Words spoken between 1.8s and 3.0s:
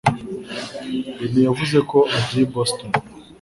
ko ugiye i Boston.